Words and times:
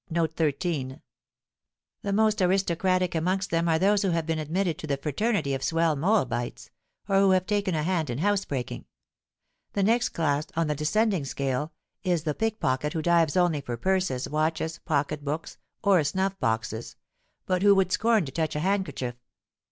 The 0.09 0.99
most 2.11 2.41
aristocratic 2.41 3.13
amongst 3.13 3.51
them 3.51 3.69
are 3.69 3.77
those 3.77 4.01
who 4.01 4.09
have 4.09 4.25
been 4.25 4.39
admitted 4.39 4.77
into 4.77 4.87
the 4.87 4.97
fraternity 4.97 5.53
of 5.53 5.63
swell 5.63 5.95
moabites, 5.95 6.71
or 7.07 7.19
who 7.19 7.29
have 7.29 7.45
taken 7.45 7.75
a 7.75 7.83
hand 7.83 8.09
in 8.09 8.17
housebreaking. 8.17 8.85
The 9.73 9.83
next 9.83 10.09
class, 10.09 10.47
on 10.55 10.65
the 10.65 10.73
descending 10.73 11.23
scale, 11.23 11.71
is 12.01 12.23
the 12.23 12.33
pickpocket 12.33 12.93
who 12.93 13.03
dives 13.03 13.37
only 13.37 13.61
for 13.61 13.77
purses, 13.77 14.27
watches, 14.27 14.79
pocket 14.79 15.23
books, 15.23 15.59
or 15.83 16.03
snuff 16.03 16.39
boxes, 16.39 16.95
but 17.45 17.61
who 17.61 17.75
would 17.75 17.91
scorn 17.91 18.25
to 18.25 18.31
touch 18.31 18.55
a 18.55 18.59
handkerchief. 18.59 19.13